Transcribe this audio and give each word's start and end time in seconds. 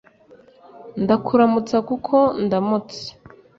ndakuramutsa 1.03 1.77
kuko 1.89 2.15
ndamutse 2.45 3.03